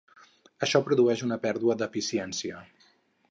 [0.67, 2.65] Això produeix una pèrdua d'eficiència.